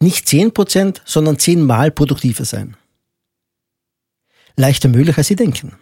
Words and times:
Nicht 0.00 0.26
10%, 0.26 1.00
sondern 1.04 1.38
10 1.38 1.62
Mal 1.62 1.90
produktiver 1.90 2.44
sein. 2.44 2.76
Leichter 4.56 4.88
möglich, 4.88 5.16
als 5.18 5.26
Sie 5.26 5.36
denken. 5.36 5.72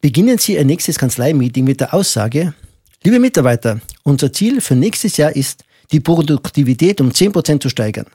Beginnen 0.00 0.38
Sie 0.38 0.54
Ihr 0.54 0.64
nächstes 0.64 0.98
Kanzleimeeting 0.98 1.64
mit 1.64 1.80
der 1.80 1.92
Aussage, 1.92 2.54
liebe 3.02 3.18
Mitarbeiter, 3.18 3.80
unser 4.02 4.32
Ziel 4.32 4.60
für 4.60 4.74
nächstes 4.74 5.16
Jahr 5.16 5.34
ist, 5.34 5.64
die 5.92 6.00
Produktivität 6.00 7.00
um 7.00 7.10
10% 7.10 7.60
zu 7.60 7.68
steigern. 7.68 8.06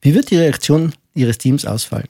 Wie 0.00 0.14
wird 0.14 0.30
die 0.30 0.36
Reaktion 0.36 0.92
Ihres 1.14 1.38
Teams 1.38 1.64
ausfallen? 1.64 2.08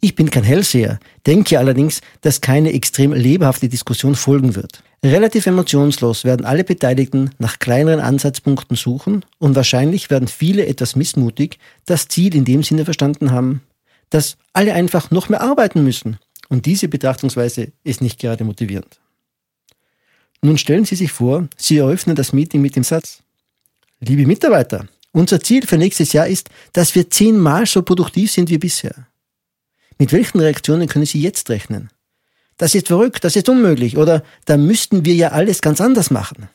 Ich 0.00 0.14
bin 0.14 0.30
kein 0.30 0.44
Hellseher, 0.44 0.98
denke 1.26 1.58
allerdings, 1.58 2.00
dass 2.22 2.40
keine 2.40 2.72
extrem 2.72 3.12
lebhafte 3.12 3.68
Diskussion 3.68 4.14
folgen 4.14 4.54
wird. 4.54 4.82
Relativ 5.02 5.46
emotionslos 5.46 6.24
werden 6.24 6.44
alle 6.44 6.62
Beteiligten 6.62 7.30
nach 7.38 7.58
kleineren 7.58 8.00
Ansatzpunkten 8.00 8.76
suchen 8.76 9.24
und 9.38 9.56
wahrscheinlich 9.56 10.10
werden 10.10 10.28
viele 10.28 10.66
etwas 10.66 10.94
missmutig 10.94 11.58
das 11.86 12.08
Ziel 12.08 12.34
in 12.34 12.44
dem 12.44 12.62
Sinne 12.62 12.84
verstanden 12.84 13.30
haben, 13.30 13.62
dass 14.10 14.36
alle 14.52 14.74
einfach 14.74 15.10
noch 15.10 15.30
mehr 15.30 15.40
arbeiten 15.40 15.82
müssen. 15.82 16.18
Und 16.50 16.66
diese 16.66 16.88
Betrachtungsweise 16.88 17.72
ist 17.82 18.02
nicht 18.02 18.18
gerade 18.18 18.44
motivierend. 18.44 19.00
Nun 20.42 20.58
stellen 20.58 20.84
Sie 20.84 20.96
sich 20.96 21.12
vor, 21.12 21.48
Sie 21.56 21.78
eröffnen 21.78 22.16
das 22.16 22.34
Meeting 22.34 22.60
mit 22.60 22.76
dem 22.76 22.84
Satz, 22.84 23.22
liebe 24.00 24.26
Mitarbeiter, 24.26 24.86
unser 25.12 25.40
Ziel 25.40 25.66
für 25.66 25.78
nächstes 25.78 26.12
Jahr 26.12 26.26
ist, 26.26 26.50
dass 26.72 26.94
wir 26.94 27.08
zehnmal 27.08 27.64
so 27.66 27.82
produktiv 27.82 28.30
sind 28.30 28.50
wie 28.50 28.58
bisher. 28.58 29.06
Mit 29.98 30.12
welchen 30.12 30.40
Reaktionen 30.40 30.88
können 30.88 31.06
Sie 31.06 31.20
jetzt 31.20 31.48
rechnen? 31.48 31.90
Das 32.60 32.74
ist 32.74 32.88
verrückt, 32.88 33.24
das 33.24 33.36
ist 33.36 33.48
unmöglich 33.48 33.96
oder 33.96 34.22
da 34.44 34.58
müssten 34.58 35.06
wir 35.06 35.14
ja 35.14 35.28
alles 35.28 35.62
ganz 35.62 35.80
anders 35.80 36.10
machen. 36.10 36.50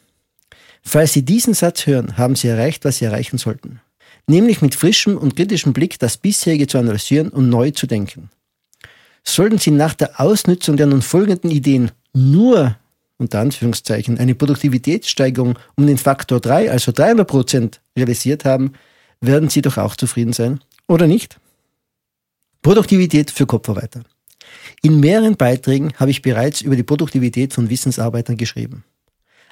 Falls 0.83 1.13
Sie 1.13 1.25
diesen 1.25 1.55
Satz 1.55 1.87
hören, 1.87 2.15
haben 2.15 2.35
Sie 2.35 2.47
erreicht, 2.47 2.85
was 2.85 2.97
Sie 2.97 3.05
erreichen 3.05 3.39
sollten. 3.39 3.81
Nämlich 4.27 4.61
mit 4.61 4.75
frischem 4.75 5.17
und 5.17 5.35
kritischem 5.35 5.73
Blick 5.73 5.97
das 5.97 6.17
bisherige 6.17 6.67
zu 6.67 6.77
analysieren 6.77 7.29
und 7.29 7.49
neu 7.49 7.71
zu 7.71 7.87
denken. 7.87 8.29
Sollten 9.23 9.57
Sie 9.57 9.71
nach 9.71 9.95
der 9.95 10.21
Ausnutzung 10.21 10.77
der 10.77 10.85
nun 10.85 11.01
folgenden 11.01 11.49
Ideen 11.49 11.89
nur 12.13 12.75
unter 13.17 13.39
Anführungszeichen 13.39 14.19
eine 14.19 14.35
Produktivitätssteigerung 14.35 15.57
um 15.75 15.87
den 15.87 15.97
Faktor 15.97 16.39
3, 16.39 16.69
also 16.69 16.91
300 16.91 17.27
Prozent 17.27 17.81
realisiert 17.97 18.45
haben, 18.45 18.73
werden 19.21 19.49
Sie 19.49 19.63
doch 19.63 19.79
auch 19.79 19.95
zufrieden 19.95 20.33
sein, 20.33 20.59
oder 20.87 21.07
nicht? 21.07 21.39
Produktivität 22.61 23.31
für 23.31 23.47
Kopfarbeiter. 23.47 24.03
In 24.81 24.99
mehreren 24.99 25.35
Beiträgen 25.35 25.93
habe 25.97 26.11
ich 26.11 26.21
bereits 26.21 26.61
über 26.61 26.75
die 26.75 26.83
Produktivität 26.83 27.53
von 27.53 27.69
Wissensarbeitern 27.69 28.37
geschrieben. 28.37 28.83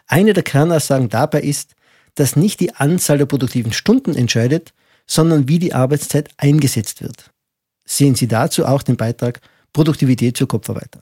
Eine 0.08 0.34
der 0.34 0.44
Kernaussagen 0.44 1.10
dabei 1.10 1.42
ist, 1.42 1.76
dass 2.16 2.36
nicht 2.36 2.60
die 2.60 2.76
Anzahl 2.76 3.18
der 3.18 3.26
produktiven 3.26 3.74
Stunden 3.74 4.16
entscheidet, 4.16 4.74
sondern 5.08 5.48
wie 5.48 5.60
die 5.60 5.74
Arbeitszeit 5.74 6.30
eingesetzt 6.38 7.02
wird. 7.02 7.32
Sehen 7.86 8.16
Sie 8.16 8.28
dazu 8.28 8.66
auch 8.66 8.84
den 8.84 8.98
Beitrag 8.98 9.42
Produktivität 9.74 10.38
für 10.38 10.48
Kopfarbeiter. 10.48 11.02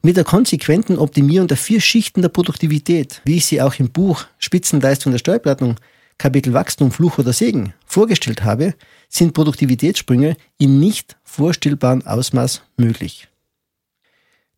Mit 0.00 0.16
der 0.16 0.24
konsequenten 0.24 0.96
Optimierung 0.96 1.48
der 1.48 1.56
vier 1.56 1.80
Schichten 1.80 2.22
der 2.22 2.28
Produktivität, 2.28 3.20
wie 3.24 3.36
ich 3.36 3.46
sie 3.46 3.60
auch 3.60 3.74
im 3.80 3.90
Buch 3.90 4.26
Spitzenleistung 4.38 5.10
der 5.10 5.18
Steuerberatung 5.18 5.76
Kapitel 6.18 6.52
Wachstum, 6.52 6.90
Fluch 6.90 7.18
oder 7.18 7.32
Segen 7.32 7.74
vorgestellt 7.86 8.42
habe, 8.42 8.74
sind 9.08 9.34
Produktivitätssprünge 9.34 10.36
in 10.58 10.80
nicht 10.80 11.16
vorstellbaren 11.22 12.06
Ausmaß 12.06 12.62
möglich. 12.76 13.28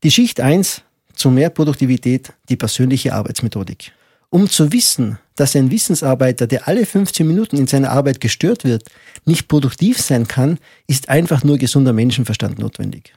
Die 0.03 0.11
Schicht 0.11 0.41
1 0.41 0.83
zu 1.15 1.31
mehr 1.31 1.51
Produktivität, 1.51 2.33
die 2.49 2.57
persönliche 2.57 3.13
Arbeitsmethodik. 3.13 3.93
Um 4.31 4.49
zu 4.49 4.73
wissen, 4.73 5.19
dass 5.37 5.57
ein 5.57 5.71
Wissensarbeiter, 5.71 6.47
der 6.47 6.67
alle 6.69 6.87
15 6.87 7.27
Minuten 7.27 7.57
in 7.59 7.67
seiner 7.67 7.91
Arbeit 7.91 8.21
gestört 8.21 8.65
wird, 8.65 8.85
nicht 9.27 9.49
produktiv 9.49 10.01
sein 10.01 10.27
kann, 10.27 10.59
ist 10.87 11.09
einfach 11.09 11.45
nur 11.45 11.59
gesunder 11.59 11.93
Menschenverstand 11.93 12.59
notwendig. 12.59 13.13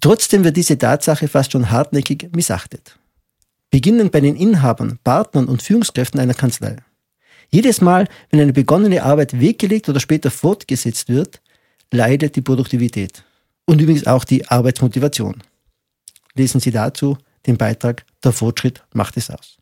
Trotzdem 0.00 0.44
wird 0.44 0.56
diese 0.56 0.76
Tatsache 0.76 1.28
fast 1.28 1.52
schon 1.52 1.70
hartnäckig 1.70 2.28
missachtet. 2.34 2.98
Beginnend 3.70 4.12
bei 4.12 4.20
den 4.20 4.36
Inhabern, 4.36 4.98
Partnern 5.02 5.46
und 5.46 5.62
Führungskräften 5.62 6.20
einer 6.20 6.34
Kanzlei. 6.34 6.76
Jedes 7.50 7.80
Mal, 7.80 8.08
wenn 8.30 8.40
eine 8.40 8.52
begonnene 8.52 9.02
Arbeit 9.02 9.40
weggelegt 9.40 9.88
oder 9.88 10.00
später 10.00 10.30
fortgesetzt 10.30 11.08
wird, 11.08 11.40
leidet 11.92 12.36
die 12.36 12.42
Produktivität 12.42 13.24
und 13.66 13.80
übrigens 13.80 14.06
auch 14.06 14.24
die 14.24 14.46
Arbeitsmotivation. 14.48 15.42
Lesen 16.34 16.60
Sie 16.60 16.70
dazu 16.70 17.16
den 17.46 17.56
Beitrag 17.56 18.04
Der 18.24 18.32
Fortschritt 18.32 18.82
macht 18.92 19.16
es 19.16 19.30
aus. 19.30 19.56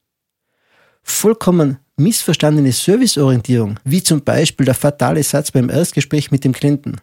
Vollkommen 1.02 1.78
missverstandene 1.96 2.72
Serviceorientierung, 2.72 3.78
wie 3.84 4.02
zum 4.02 4.24
Beispiel 4.24 4.64
der 4.64 4.74
fatale 4.74 5.22
Satz 5.22 5.50
beim 5.50 5.68
Erstgespräch 5.68 6.30
mit 6.30 6.44
dem 6.44 6.52
Klienten. 6.52 7.00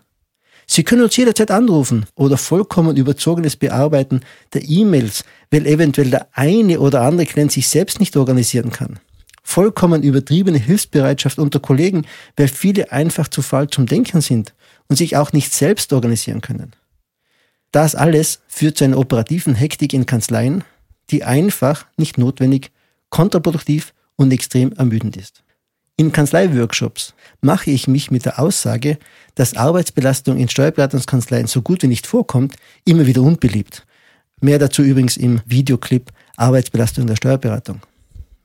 Sie 0.65 0.83
können 0.83 1.03
uns 1.03 1.15
jederzeit 1.17 1.51
anrufen 1.51 2.05
oder 2.15 2.37
vollkommen 2.37 2.97
überzogenes 2.97 3.55
Bearbeiten 3.55 4.21
der 4.53 4.67
E-Mails, 4.67 5.23
weil 5.51 5.67
eventuell 5.67 6.09
der 6.09 6.27
eine 6.33 6.79
oder 6.79 7.01
andere 7.01 7.27
Klient 7.27 7.51
sich 7.51 7.67
selbst 7.67 7.99
nicht 7.99 8.17
organisieren 8.17 8.71
kann 8.71 8.99
vollkommen 9.43 10.03
übertriebene 10.03 10.57
Hilfsbereitschaft 10.57 11.39
unter 11.39 11.59
Kollegen, 11.59 12.05
weil 12.37 12.47
viele 12.47 12.91
einfach 12.91 13.27
zu 13.27 13.41
faul 13.41 13.69
zum 13.69 13.85
Denken 13.85 14.21
sind 14.21 14.53
und 14.87 14.95
sich 14.97 15.17
auch 15.17 15.33
nicht 15.33 15.53
selbst 15.53 15.93
organisieren 15.93 16.41
können. 16.41 16.73
Das 17.71 17.95
alles 17.95 18.41
führt 18.47 18.77
zu 18.77 18.83
einer 18.83 18.97
operativen 18.97 19.55
Hektik 19.55 19.93
in 19.93 20.05
Kanzleien, 20.05 20.63
die 21.09 21.23
einfach 21.23 21.85
nicht 21.97 22.17
notwendig, 22.17 22.71
kontraproduktiv 23.09 23.93
und 24.15 24.31
extrem 24.31 24.73
ermüdend 24.73 25.17
ist. 25.17 25.43
In 25.97 26.11
Kanzleiworkshops 26.11 27.13
mache 27.41 27.71
ich 27.71 27.87
mich 27.87 28.11
mit 28.11 28.25
der 28.25 28.39
Aussage, 28.39 28.97
dass 29.35 29.55
Arbeitsbelastung 29.55 30.37
in 30.37 30.49
Steuerberatungskanzleien 30.49 31.47
so 31.47 31.61
gut 31.61 31.83
wie 31.83 31.87
nicht 31.87 32.07
vorkommt, 32.07 32.55
immer 32.85 33.05
wieder 33.05 33.21
unbeliebt. 33.21 33.85
Mehr 34.39 34.57
dazu 34.57 34.81
übrigens 34.81 35.17
im 35.17 35.41
Videoclip 35.45 36.11
Arbeitsbelastung 36.37 37.05
der 37.05 37.15
Steuerberatung. 37.15 37.81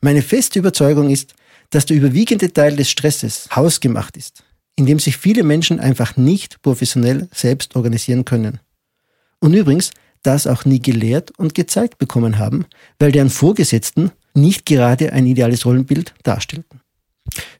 Meine 0.01 0.23
feste 0.23 0.59
Überzeugung 0.59 1.11
ist, 1.11 1.35
dass 1.71 1.87
der 1.87 1.97
überwiegende 1.97 2.53
Teil 2.53 2.77
des 2.77 2.91
Stresses 2.91 3.49
hausgemacht 3.55 4.17
ist, 4.17 4.45
indem 4.77 4.99
sich 4.99 5.17
viele 5.17 5.43
Menschen 5.43 5.81
einfach 5.81 6.17
nicht 6.17 6.63
professionell 6.63 7.29
selbst 7.33 7.77
organisieren 7.77 8.25
können. 8.25 8.61
Und 9.41 9.55
übrigens 9.55 9.91
das 10.23 10.47
auch 10.47 10.65
nie 10.65 10.81
gelehrt 10.81 11.33
und 11.39 11.55
gezeigt 11.55 11.99
bekommen 11.99 12.39
haben, 12.39 12.67
weil 12.99 13.13
deren 13.13 13.31
Vorgesetzten 13.31 14.11
nicht 14.35 14.67
gerade 14.67 15.13
ein 15.13 15.27
ideales 15.27 15.65
Rollenbild 15.65 16.15
darstellten. 16.23 16.81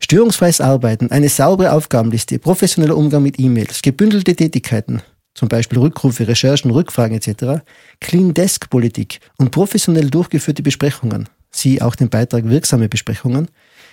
Störungsfreies 0.01 0.61
Arbeiten, 0.61 1.11
eine 1.11 1.29
saubere 1.29 1.73
Aufgabenliste, 1.73 2.39
professioneller 2.39 2.97
Umgang 2.97 3.23
mit 3.23 3.39
E-Mails, 3.41 3.83
gebündelte 3.83 4.35
Tätigkeiten, 4.35 5.03
zum 5.35 5.49
Beispiel 5.49 5.79
Rückrufe, 5.79 6.27
Recherchen, 6.29 6.71
Rückfragen 6.71 7.17
etc., 7.17 7.63
Clean 8.01 8.33
Desk 8.33 8.69
Politik 8.71 9.21
und 9.39 9.51
professionell 9.51 10.11
durchgeführte 10.11 10.63
Besprechungen 10.63 11.29
Sie 11.57 11.83
auch 11.83 11.95
den 11.95 12.09
Beitrag 12.09 12.45
wirksame 12.45 12.89
Besprechungen, 12.89 13.49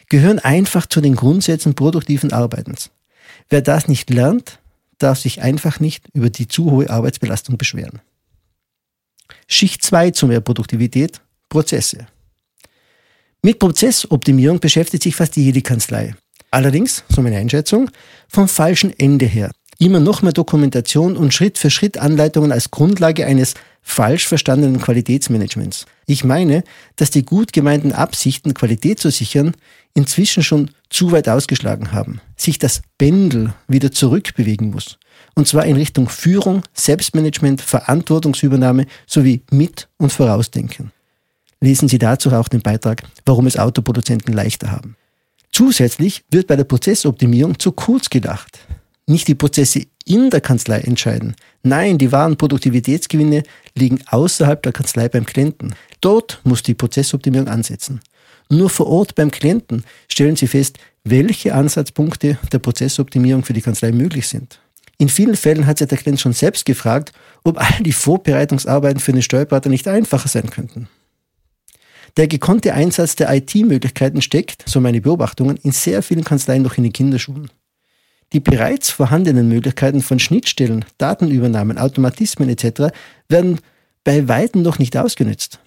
gehören 0.10 0.40
einfach 0.40 0.86
zu 0.86 1.02
den 1.02 1.16
Grundsätzen 1.16 1.76
produktiven 1.76 2.34
Arbeitens. 2.34 2.92
Wer 3.50 3.62
das 3.62 3.88
nicht 3.88 4.10
lernt, 4.10 4.60
darf 4.98 5.20
sich 5.20 5.42
einfach 5.42 5.80
nicht 5.80 6.08
über 6.14 6.30
die 6.30 6.48
zu 6.48 6.72
hohe 6.72 6.90
Arbeitsbelastung 6.90 7.58
beschweren. 7.58 8.02
Schicht 9.48 9.84
2 9.84 10.12
zu 10.12 10.28
mehr 10.28 10.42
Produktivität, 10.42 11.22
Prozesse. 11.50 12.08
Mit 13.42 13.60
Prozessoptimierung 13.60 14.60
beschäftigt 14.60 15.04
sich 15.04 15.16
fast 15.16 15.36
jede 15.36 15.62
Kanzlei. 15.62 16.16
Allerdings, 16.52 17.04
so 17.10 17.22
meine 17.22 17.38
Einschätzung, 17.38 17.90
vom 18.28 18.48
falschen 18.48 18.98
Ende 18.98 19.26
her. 19.26 19.52
Immer 19.84 20.00
noch 20.00 20.22
mehr 20.22 20.32
Dokumentation 20.32 21.18
und 21.18 21.34
Schritt 21.34 21.58
für 21.58 21.70
Schritt 21.70 21.98
Anleitungen 21.98 22.54
als 22.54 22.72
Grundlage 22.72 23.26
eines 23.26 23.54
falsch 23.82 24.30
verstandenen 24.30 24.80
Qualitätsmanagements. 24.80 25.88
Ich 26.06 26.24
meine, 26.24 26.64
dass 26.96 27.10
die 27.10 27.26
gut 27.26 27.52
gemeinten 27.52 27.92
Absichten, 27.92 28.54
Qualität 28.54 29.02
zu 29.02 29.12
sichern, 29.12 29.52
inzwischen 29.94 30.42
schon 30.42 30.72
zu 30.90 31.12
weit 31.12 31.28
ausgeschlagen 31.28 31.92
haben, 31.92 32.22
sich 32.38 32.60
das 32.60 32.82
Pendel 32.98 33.54
wieder 33.68 33.92
zurückbewegen 33.92 34.70
muss. 34.70 35.00
Und 35.36 35.50
zwar 35.50 35.66
in 35.66 35.76
Richtung 35.76 36.08
Führung, 36.08 36.64
Selbstmanagement, 36.74 37.60
Verantwortungsübernahme 37.60 38.86
sowie 39.06 39.42
Mit- 39.52 39.90
und 39.98 40.14
Vorausdenken. 40.14 40.94
Lesen 41.60 41.90
Sie 41.90 42.00
dazu 42.00 42.32
auch 42.32 42.48
den 42.48 42.62
Beitrag, 42.62 43.04
warum 43.26 43.48
es 43.48 43.58
Autoproduzenten 43.58 44.34
leichter 44.34 44.72
haben. 44.72 44.96
Zusätzlich 45.52 46.24
wird 46.32 46.48
bei 46.48 46.56
der 46.56 46.64
Prozessoptimierung 46.64 47.60
zu 47.60 47.74
kurz 47.74 48.10
gedacht. 48.10 48.60
Nicht 49.06 49.28
die 49.28 49.36
Prozesse 49.36 49.86
in 50.06 50.30
der 50.30 50.42
Kanzlei 50.42 50.80
entscheiden. 50.80 51.36
Nein, 51.62 51.98
die 51.98 52.12
wahren 52.12 52.38
Produktivitätsgewinne 52.38 53.44
liegen 53.76 54.00
außerhalb 54.08 54.62
der 54.64 54.72
Kanzlei 54.72 55.10
beim 55.10 55.26
Klienten. 55.26 55.76
Dort 56.02 56.40
muss 56.44 56.64
die 56.64 56.74
Prozessoptimierung 56.74 57.48
ansetzen. 57.48 58.02
Nur 58.50 58.70
vor 58.70 58.88
Ort 58.88 59.16
beim 59.16 59.32
Klienten 59.32 59.84
stellen 60.08 60.36
Sie 60.36 60.48
fest, 60.48 60.78
welche 61.04 61.54
Ansatzpunkte 61.54 62.38
der 62.52 62.60
Prozessoptimierung 62.60 63.44
für 63.44 63.54
die 63.54 63.62
Kanzlei 63.62 63.92
möglich 63.92 64.28
sind. 64.28 64.60
In 64.98 65.10
vielen 65.10 65.36
Fällen 65.36 65.66
hat 65.66 65.80
sich 65.80 65.88
der 65.88 65.98
Klient 65.98 66.22
schon 66.22 66.34
selbst 66.34 66.66
gefragt, 66.66 67.12
ob 67.44 67.60
all 67.60 67.84
die 67.84 67.92
Vorbereitungsarbeiten 67.92 69.00
für 69.00 69.12
den 69.12 69.22
Steuerberater 69.22 69.70
nicht 69.70 69.88
einfacher 69.88 70.30
sein 70.30 70.50
könnten. 70.50 70.88
Der 72.16 72.28
gekonnte 72.28 72.74
Einsatz 72.74 73.16
der 73.16 73.34
IT-Möglichkeiten 73.34 74.22
steckt, 74.22 74.64
so 74.70 74.80
meine 74.80 75.02
Beobachtungen, 75.02 75.58
in 75.58 75.72
sehr 75.72 76.04
vielen 76.04 76.24
Kanzleien 76.24 76.62
noch 76.62 76.78
in 76.78 76.84
den 76.84 76.94
Kinderschuhen. 76.94 77.50
Die 78.34 78.40
bereits 78.40 78.90
vorhandenen 78.90 79.48
Möglichkeiten 79.48 80.02
von 80.02 80.20
Schnittstellen, 80.20 80.86
Datenübernahmen, 80.98 81.78
Automatismen 81.78 82.50
etc. 82.50 82.94
werden 83.30 83.60
bei 84.04 84.28
weitem 84.28 84.64
noch 84.64 84.80
nicht 84.80 84.98
ausgenutzt. 84.98 85.60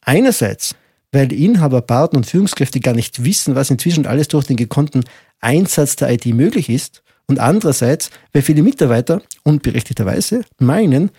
Einerseits, 0.00 0.76
weil 1.10 1.32
Inhaber, 1.32 1.82
Partner 1.82 2.18
und 2.18 2.26
Führungskräfte 2.26 2.80
gar 2.80 2.94
nicht 2.94 3.24
wissen, 3.24 3.54
was 3.56 3.70
inzwischen 3.70 4.06
alles 4.06 4.28
durch 4.28 4.46
den 4.46 4.56
gekonnten 4.56 5.04
Einsatz 5.40 5.96
der 5.96 6.10
IT 6.10 6.26
möglich 6.26 6.68
ist. 6.68 7.02
Und 7.26 7.40
andererseits, 7.40 8.10
weil 8.32 8.42
viele 8.42 8.62
Mitarbeiter 8.62 9.20
unberechtigterweise 9.42 10.42
meinen, 10.58 11.10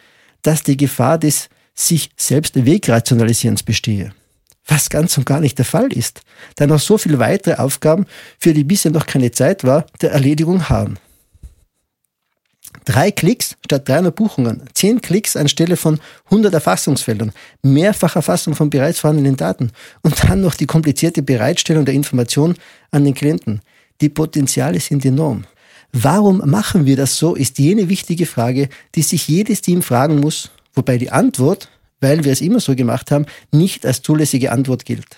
dass 0.42 0.64
die 0.64 0.78
Gefahr 0.78 1.18
des 1.18 1.50
sich 1.76 2.12
selbst 2.18 2.66
Wegrationalisierens 2.66 3.64
bestehe. 3.64 4.14
Was 4.66 4.90
ganz 4.90 5.18
und 5.18 5.26
gar 5.26 5.40
nicht 5.40 5.58
der 5.58 5.66
Fall 5.66 5.92
ist, 5.92 6.22
da 6.56 6.68
noch 6.68 6.80
so 6.80 6.98
viele 6.98 7.20
weitere 7.20 7.56
Aufgaben, 7.56 8.06
für 8.40 8.54
die 8.54 8.64
bisher 8.64 8.92
noch 8.92 9.06
keine 9.06 9.32
Zeit 9.32 9.64
war, 9.64 9.86
der 10.02 10.12
Erledigung 10.12 10.70
haben. 10.70 10.98
Drei 12.86 13.12
Klicks 13.12 13.56
statt 13.66 13.88
300 13.88 14.14
Buchungen, 14.14 14.64
zehn 14.74 15.02
Klicks 15.02 15.36
anstelle 15.38 15.78
von 15.78 16.00
100 16.26 16.54
Erfassungsfeldern, 16.54 17.32
Mehrfacherfassung 17.62 18.56
von 18.56 18.70
bereits 18.70 19.00
vorhandenen 19.00 19.38
Daten 19.38 19.72
und 20.02 20.22
dann 20.24 20.42
noch 20.42 20.56
die 20.56 20.66
komplizierte 20.66 21.24
Bereitstellung 21.24 21.86
der 21.86 21.94
Information 21.94 22.56
an 22.92 23.06
den 23.06 23.14
Klienten. 23.14 23.62
Die 24.02 24.10
Potenziale 24.10 24.80
sind 24.80 25.06
enorm. 25.06 25.46
Warum 25.94 26.40
machen 26.50 26.86
wir 26.86 26.98
das 26.98 27.18
so, 27.18 27.36
ist 27.36 27.60
jene 27.60 27.88
wichtige 27.88 28.26
Frage, 28.26 28.68
die 28.96 29.04
sich 29.04 29.28
jedes 29.28 29.62
Team 29.62 29.82
fragen 29.82 30.20
muss, 30.20 30.50
wobei 30.74 30.98
die 30.98 31.12
Antwort, 31.12 31.70
weil 32.04 32.26
wir 32.26 32.34
es 32.34 32.42
immer 32.42 32.60
so 32.60 32.76
gemacht 32.76 33.10
haben, 33.12 33.26
nicht 33.52 33.86
als 33.86 34.02
zulässige 34.02 34.52
Antwort 34.52 34.86
gilt. 34.86 35.18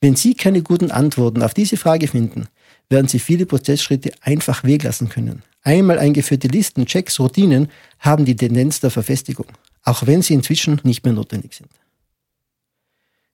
Wenn 0.00 0.16
Sie 0.16 0.34
keine 0.34 0.62
guten 0.62 0.90
Antworten 0.90 1.42
auf 1.42 1.54
diese 1.54 1.76
Frage 1.76 2.08
finden, 2.08 2.48
werden 2.88 3.08
Sie 3.08 3.18
viele 3.18 3.46
Prozessschritte 3.46 4.12
einfach 4.22 4.64
weglassen 4.64 5.10
können. 5.10 5.42
Einmal 5.62 5.98
eingeführte 5.98 6.48
Listen, 6.48 6.86
Checks, 6.86 7.20
Routinen 7.20 7.68
haben 7.98 8.24
die 8.24 8.36
Tendenz 8.36 8.80
der 8.80 8.90
Verfestigung, 8.90 9.46
auch 9.82 10.06
wenn 10.06 10.20
sie 10.20 10.34
inzwischen 10.34 10.80
nicht 10.82 11.04
mehr 11.04 11.14
notwendig 11.14 11.54
sind. 11.54 11.70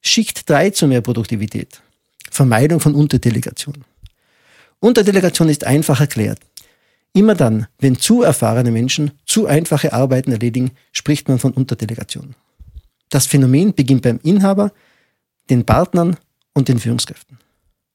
Schicht 0.01 0.49
3 0.49 0.71
zu 0.71 0.87
mehr 0.87 1.01
Produktivität. 1.01 1.83
Vermeidung 2.31 2.79
von 2.79 2.95
Unterdelegation. 2.95 3.85
Unterdelegation 4.79 5.49
ist 5.49 5.65
einfach 5.65 6.01
erklärt. 6.01 6.39
Immer 7.13 7.35
dann, 7.35 7.67
wenn 7.81 7.99
zu 7.99 8.23
erfahrene 8.23 8.71
Menschen 8.71 9.11
zu 9.27 9.47
einfache 9.47 9.93
Arbeiten 9.93 10.31
erledigen, 10.31 10.71
spricht 10.93 11.29
man 11.29 11.41
von 11.41 11.53
Unterdelegation. 11.53 12.37
Das 13.11 13.27
Phänomen 13.27 13.75
beginnt 13.75 14.03
beim 14.03 14.21
Inhaber, 14.23 14.73
den 15.51 15.67
Partnern 15.67 16.17
und 16.55 16.69
den 16.69 16.79
Führungskräften. 16.79 17.39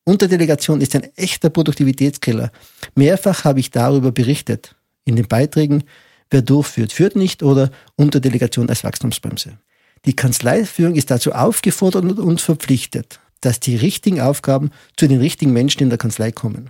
Unterdelegation 0.04 0.82
ist 0.82 0.96
ein 0.96 1.10
echter 1.16 1.50
Produktivitätskiller. 1.50 2.52
Mehrfach 2.94 3.44
habe 3.44 3.60
ich 3.60 3.72
darüber 3.72 4.12
berichtet. 4.12 4.76
In 5.04 5.16
den 5.16 5.28
Beiträgen, 5.28 5.84
wer 6.30 6.44
durchführt, 6.44 6.94
führt 6.94 7.16
nicht 7.16 7.42
oder 7.42 7.72
Unterdelegation 7.96 8.70
als 8.70 8.84
Wachstumsbremse. 8.84 9.58
Die 10.06 10.16
Kanzleiführung 10.16 10.96
ist 10.96 11.10
dazu 11.10 11.32
aufgefordert 11.32 12.04
und 12.04 12.42
verpflichtet, 12.42 13.20
dass 13.42 13.60
die 13.60 13.76
richtigen 13.76 14.22
Aufgaben 14.22 14.70
zu 14.96 15.08
den 15.08 15.20
richtigen 15.20 15.54
Menschen 15.54 15.82
in 15.82 15.90
der 15.90 15.98
Kanzlei 15.98 16.32
kommen. 16.32 16.70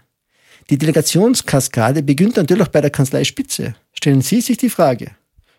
Die 0.69 0.77
Delegationskaskade 0.77 2.03
beginnt 2.03 2.38
natürlich 2.38 2.69
bei 2.69 2.81
der 2.81 2.89
Kanzleispitze. 2.89 3.75
Stellen 3.94 4.21
Sie 4.21 4.39
sich 4.41 4.57
die 4.57 4.69
Frage, 4.69 5.12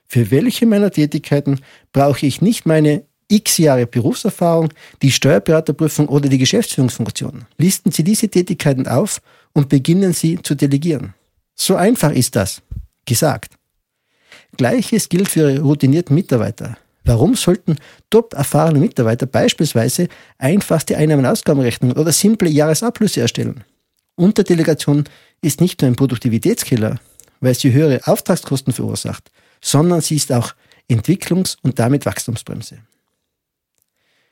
für 0.08 0.30
welche 0.30 0.66
meiner 0.66 0.90
Tätigkeiten 0.90 1.60
brauche 1.92 2.26
ich 2.26 2.40
nicht 2.40 2.66
meine 2.66 3.04
x 3.28 3.58
Jahre 3.58 3.86
Berufserfahrung, 3.86 4.68
die 5.02 5.10
Steuerberaterprüfung 5.10 6.08
oder 6.08 6.28
die 6.28 6.38
Geschäftsführungsfunktion. 6.38 7.46
Listen 7.58 7.90
Sie 7.90 8.04
diese 8.04 8.28
Tätigkeiten 8.28 8.86
auf 8.86 9.20
und 9.52 9.68
beginnen 9.68 10.12
Sie 10.12 10.40
zu 10.40 10.54
delegieren. 10.54 11.14
So 11.54 11.74
einfach 11.76 12.12
ist 12.12 12.36
das. 12.36 12.62
Gesagt. 13.04 13.54
Gleiches 14.56 15.08
gilt 15.08 15.28
für 15.28 15.50
Ihre 15.50 15.60
routinierten 15.60 16.14
Mitarbeiter. 16.14 16.76
Warum 17.04 17.34
sollten 17.34 17.76
top 18.10 18.34
erfahrene 18.34 18.80
Mitarbeiter 18.80 19.26
beispielsweise 19.26 20.08
einfachste 20.38 20.96
Einnahmen-Ausgabenrechnungen 20.96 21.96
oder 21.96 22.12
simple 22.12 22.48
Jahresabschlüsse 22.48 23.20
erstellen? 23.20 23.64
Unterdelegation 24.16 25.04
ist 25.40 25.60
nicht 25.60 25.80
nur 25.80 25.90
ein 25.90 25.96
Produktivitätskiller, 25.96 26.98
weil 27.40 27.54
sie 27.54 27.72
höhere 27.72 28.00
Auftragskosten 28.06 28.72
verursacht, 28.72 29.30
sondern 29.60 30.00
sie 30.00 30.16
ist 30.16 30.32
auch 30.32 30.54
Entwicklungs- 30.90 31.56
und 31.62 31.78
damit 31.78 32.06
Wachstumsbremse. 32.06 32.78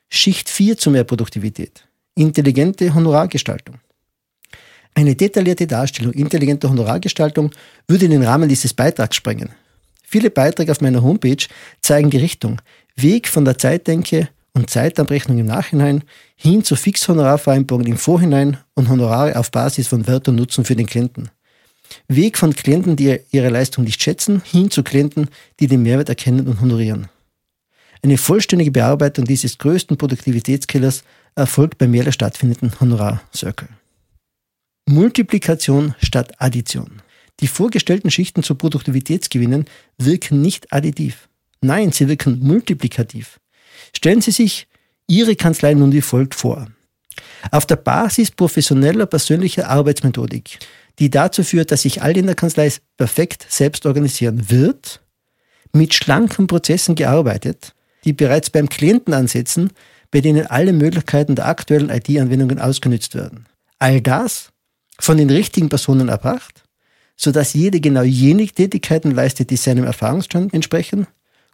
Schicht 0.09 0.49
4 0.49 0.77
zu 0.77 0.91
mehr 0.91 1.03
Produktivität. 1.03 1.87
Intelligente 2.15 2.93
Honorargestaltung. 2.93 3.79
Eine 4.93 5.15
detaillierte 5.15 5.67
Darstellung 5.67 6.13
intelligenter 6.13 6.69
Honorargestaltung 6.69 7.51
würde 7.87 8.05
in 8.05 8.11
den 8.11 8.23
Rahmen 8.23 8.47
dieses 8.47 8.73
Beitrags 8.73 9.17
sprengen. 9.17 9.49
Viele 10.03 10.29
Beiträge 10.29 10.71
auf 10.71 10.79
meiner 10.79 11.03
Homepage 11.03 11.45
zeigen 11.81 12.09
die 12.09 12.17
Richtung. 12.17 12.61
Weg 12.95 13.27
von 13.27 13.43
der 13.43 13.57
Zeitdenke 13.57 14.29
und 14.53 14.69
Zeitabrechnung 14.69 15.37
im 15.37 15.47
Nachhinein 15.47 16.03
hin 16.37 16.63
zu 16.63 16.77
Fixhonorarvereinbarungen 16.77 17.87
im 17.91 17.97
Vorhinein 17.97 18.57
und 18.73 18.87
Honorare 18.87 19.37
auf 19.37 19.51
Basis 19.51 19.89
von 19.89 20.07
Wert 20.07 20.29
und 20.29 20.35
Nutzen 20.35 20.63
für 20.63 20.77
den 20.77 20.85
Klienten. 20.85 21.29
Weg 22.07 22.37
von 22.37 22.53
Klienten, 22.53 22.95
die 22.95 23.19
ihre 23.31 23.49
Leistung 23.49 23.83
nicht 23.83 24.01
schätzen, 24.01 24.41
hin 24.43 24.71
zu 24.71 24.83
Klienten, 24.83 25.29
die 25.59 25.67
den 25.67 25.83
Mehrwert 25.83 26.09
erkennen 26.09 26.47
und 26.47 26.61
honorieren. 26.61 27.07
Eine 28.01 28.17
vollständige 28.17 28.71
Bearbeitung 28.71 29.25
dieses 29.25 29.57
größten 29.57 29.97
Produktivitätskillers 29.97 31.03
erfolgt 31.35 31.77
beim 31.77 31.93
jährlich 31.93 32.13
stattfindenden 32.13 32.79
Honorar-Circle. 32.79 33.69
Multiplikation 34.87 35.95
statt 36.01 36.33
Addition. 36.39 37.01
Die 37.39 37.47
vorgestellten 37.47 38.11
Schichten 38.11 38.43
zu 38.43 38.55
Produktivitätsgewinnen 38.55 39.65
wirken 39.97 40.41
nicht 40.41 40.71
additiv. 40.71 41.27
Nein, 41.61 41.91
sie 41.91 42.07
wirken 42.07 42.39
multiplikativ. 42.39 43.39
Stellen 43.93 44.21
Sie 44.21 44.31
sich 44.31 44.67
Ihre 45.07 45.35
Kanzlei 45.35 45.73
nun 45.73 45.91
wie 45.91 46.01
folgt 46.01 46.35
vor. 46.35 46.67
Auf 47.51 47.65
der 47.65 47.75
Basis 47.75 48.31
professioneller 48.31 49.05
persönlicher 49.05 49.69
Arbeitsmethodik, 49.69 50.59
die 50.99 51.09
dazu 51.09 51.43
führt, 51.43 51.71
dass 51.71 51.81
sich 51.81 52.01
all 52.01 52.15
in 52.17 52.25
der 52.25 52.35
Kanzlei 52.35 52.71
perfekt 52.97 53.45
selbst 53.49 53.85
organisieren 53.85 54.49
wird, 54.49 55.01
mit 55.73 55.93
schlanken 55.93 56.47
Prozessen 56.47 56.95
gearbeitet, 56.95 57.73
die 58.05 58.13
bereits 58.13 58.49
beim 58.49 58.69
Klienten 58.69 59.13
ansetzen, 59.13 59.71
bei 60.11 60.21
denen 60.21 60.47
alle 60.47 60.73
Möglichkeiten 60.73 61.35
der 61.35 61.47
aktuellen 61.47 61.89
IT-Anwendungen 61.89 62.59
ausgenutzt 62.59 63.15
werden. 63.15 63.45
All 63.79 63.99
das 63.99 64.51
von 64.99 65.17
den 65.17 65.29
richtigen 65.29 65.67
Personen 65.67 66.07
erbracht, 66.07 66.63
sodass 67.17 67.53
jede 67.53 67.81
genau 67.81 68.03
jene 68.03 68.47
Tätigkeiten 68.47 69.11
leistet, 69.11 69.49
die 69.49 69.57
seinem 69.57 69.83
Erfahrungsstand 69.83 70.53
entsprechen, 70.53 71.07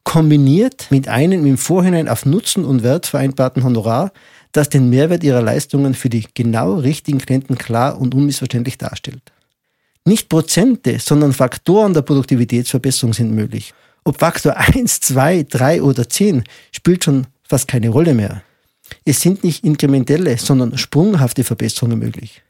kombiniert 0.03 0.87
mit 0.89 1.07
einem 1.07 1.45
im 1.45 1.57
Vorhinein 1.57 2.07
auf 2.07 2.25
Nutzen 2.25 2.65
und 2.65 2.83
Wert 2.83 3.07
vereinbarten 3.07 3.63
Honorar, 3.63 4.11
das 4.51 4.69
den 4.69 4.89
Mehrwert 4.89 5.23
ihrer 5.23 5.41
Leistungen 5.41 5.93
für 5.93 6.09
die 6.09 6.25
genau 6.33 6.75
richtigen 6.75 7.19
Klienten 7.19 7.57
klar 7.57 7.99
und 7.99 8.13
unmissverständlich 8.15 8.77
darstellt. 8.77 9.31
Nicht 10.05 10.29
Prozente, 10.29 10.99
sondern 10.99 11.33
Faktoren 11.33 11.93
der 11.93 12.01
Produktivitätsverbesserung 12.01 13.13
sind 13.13 13.31
möglich 13.31 13.73
ob 14.03 14.19
Faktor 14.19 14.57
1, 14.57 14.99
2, 15.01 15.45
3 15.49 15.81
oder 15.81 16.07
10 16.07 16.43
spielt 16.71 17.03
schon 17.03 17.27
fast 17.43 17.67
keine 17.67 17.89
Rolle 17.89 18.13
mehr. 18.13 18.43
Es 19.05 19.21
sind 19.21 19.43
nicht 19.43 19.63
inkrementelle, 19.63 20.37
sondern 20.37 20.77
sprunghafte 20.77 21.43
Verbesserungen 21.43 21.99
möglich. 21.99 22.41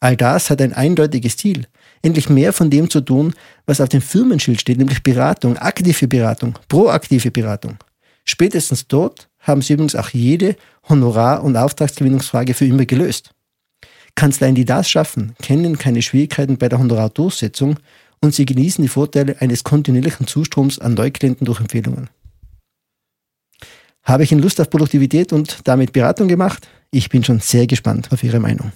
All 0.00 0.16
das 0.16 0.50
hat 0.50 0.60
ein 0.60 0.72
eindeutiges 0.72 1.36
Ziel, 1.36 1.66
endlich 2.02 2.28
mehr 2.28 2.52
von 2.52 2.70
dem 2.70 2.88
zu 2.90 3.00
tun, 3.00 3.34
was 3.66 3.80
auf 3.80 3.88
dem 3.88 4.02
Firmenschild 4.02 4.60
steht, 4.60 4.78
nämlich 4.78 5.02
Beratung, 5.02 5.56
aktive 5.56 6.06
Beratung, 6.06 6.58
proaktive 6.68 7.30
Beratung. 7.30 7.78
Spätestens 8.24 8.86
dort 8.86 9.27
haben 9.40 9.62
sie 9.62 9.74
übrigens 9.74 9.94
auch 9.94 10.10
jede 10.10 10.56
Honorar- 10.88 11.42
und 11.42 11.56
Auftragsgewinnungsfrage 11.56 12.54
für 12.54 12.66
immer 12.66 12.84
gelöst. 12.84 13.30
Kanzleien, 14.14 14.54
die 14.54 14.64
das 14.64 14.90
schaffen, 14.90 15.34
kennen 15.42 15.78
keine 15.78 16.02
Schwierigkeiten 16.02 16.58
bei 16.58 16.68
der 16.68 16.78
Honorardurchsetzung 16.78 17.78
und 18.20 18.34
sie 18.34 18.46
genießen 18.46 18.82
die 18.82 18.88
Vorteile 18.88 19.40
eines 19.40 19.62
kontinuierlichen 19.64 20.26
Zustroms 20.26 20.78
an 20.78 20.94
Neuklienten 20.94 21.44
durch 21.44 21.60
Empfehlungen. 21.60 22.10
Habe 24.02 24.24
ich 24.24 24.32
Ihnen 24.32 24.42
Lust 24.42 24.60
auf 24.60 24.70
Produktivität 24.70 25.32
und 25.32 25.58
damit 25.64 25.92
Beratung 25.92 26.28
gemacht? 26.28 26.66
Ich 26.90 27.10
bin 27.10 27.22
schon 27.22 27.40
sehr 27.40 27.66
gespannt 27.66 28.08
auf 28.10 28.24
Ihre 28.24 28.40
Meinung. 28.40 28.72